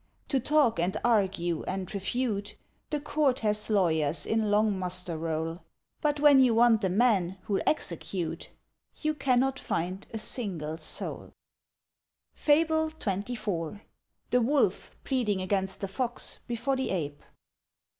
[0.29, 2.55] To talk, and argue, and refute,
[2.89, 5.61] The court has lawyers in long muster roll;
[6.01, 8.49] But when you want a man who'll execute,
[9.03, 11.33] You cannot find a single soul.
[12.33, 13.81] FABLE XXIV.
[14.31, 17.21] THE WOLF PLEADING AGAINST THE FOX BEFORE THE APE.